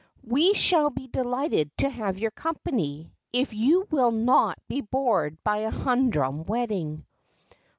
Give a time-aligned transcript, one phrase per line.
[0.23, 5.57] 'We shall be delighted to have your company, if you will not be bored by
[5.59, 7.05] a humdrum wedding.'